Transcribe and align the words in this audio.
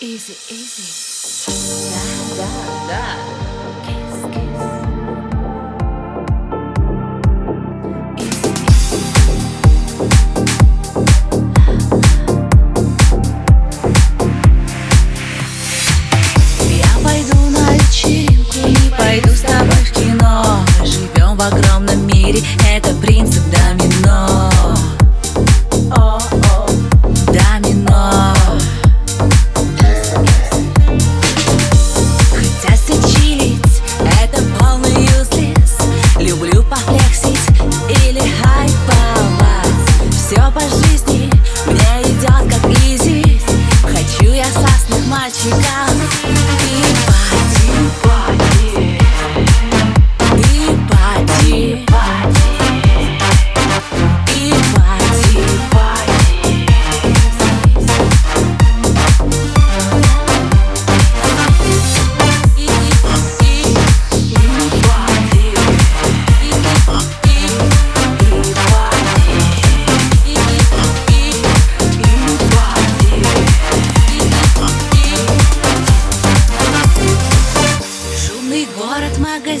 Easy, 0.00 0.34
easy. 0.54 1.50
Da, 2.36 2.46
da, 2.86 3.48
da. 3.52 3.57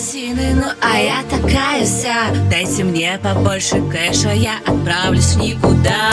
Магазины, 0.08 0.54
ну 0.54 0.70
а 0.80 0.98
я 0.98 1.22
такая 1.28 1.84
вся. 1.84 2.30
Дайте 2.50 2.82
мне 2.84 3.18
побольше 3.22 3.82
кэша, 3.90 4.32
я 4.32 4.58
отправлюсь 4.66 5.36
никуда. 5.36 6.10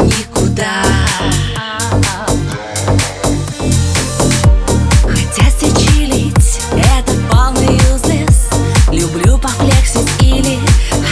Никуда. 0.00 0.82
Хотят 5.02 5.52
все 5.56 5.70
чилить, 5.70 6.60
это 6.72 7.12
полный 7.30 7.76
useless 7.92 8.54
Люблю 8.90 9.38
пофлексить 9.38 10.08
или 10.22 10.58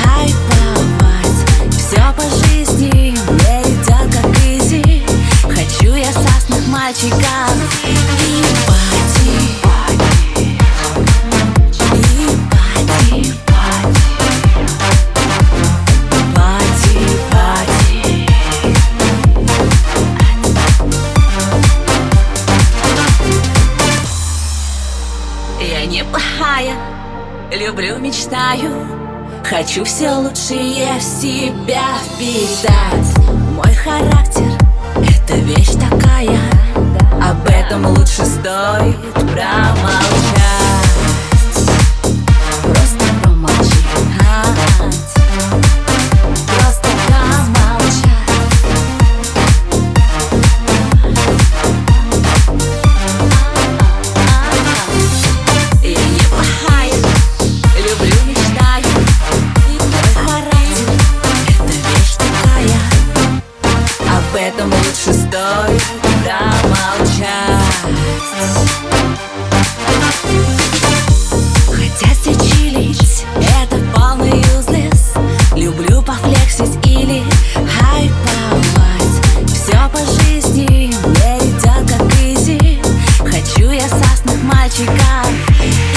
хайповать. 0.00 1.44
Все 1.72 2.00
по 2.16 2.22
жизни 2.46 3.18
мне 3.30 3.62
идет 3.62 4.14
как 4.14 4.36
изи. 4.46 5.02
Хочу 5.42 5.94
я 5.94 6.10
сасных 6.12 6.66
мальчиков 6.68 7.53
Я 26.14 26.20
неплохая, 26.20 26.76
люблю, 27.50 27.98
мечтаю. 27.98 28.70
Хочу 29.42 29.84
все 29.84 30.12
лучшее 30.12 30.98
в 30.98 31.02
себя 31.02 31.82
впитать. 32.04 33.18
Мой 33.52 33.74
характер— 33.74 34.50
это 34.96 35.34
вещь 35.34 35.72
такая. 35.72 36.38
Об 37.20 37.44
этом 37.46 37.86
лучше 37.86 38.24
стоит 38.24 39.12
промолчать 39.12 40.13
Поэтому 64.64 64.76
лучше 64.76 65.12
стой, 65.12 65.78
промолчать 66.24 67.26
Хотя 71.66 72.14
сечилить 72.14 73.24
это 73.60 73.76
полный 73.94 74.38
юзлес. 74.56 75.12
Люблю 75.54 76.02
пофлексить 76.02 76.78
или 76.86 77.22
хайповать. 77.54 79.52
Все 79.52 79.76
по 79.92 79.98
жизни 80.22 80.94
мне 81.04 81.38
идет 81.40 81.90
как 81.90 82.12
изи. 82.22 82.80
Хочу 83.20 83.70
я 83.70 83.88
сасных 83.88 84.42
мальчиков. 84.44 85.93